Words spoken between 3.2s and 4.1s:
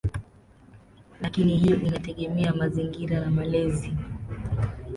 malezi.